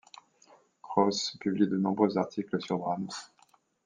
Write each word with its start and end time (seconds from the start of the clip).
Kraus 0.81 1.37
publie 1.39 1.67
de 1.67 1.77
nombreux 1.77 2.17
articles 2.17 2.59
sur 2.59 2.79
Brahms. 2.79 3.13